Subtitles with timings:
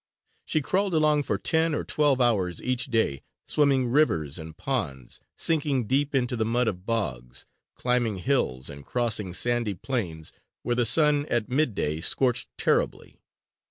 [0.45, 5.85] She crawled along for ten or twelve hours each day, swimming rivers and ponds, sinking
[5.85, 10.33] deep into the mud of bogs, climbing hills and crossing sandy plains
[10.63, 13.21] where the sun at midday scorched terribly.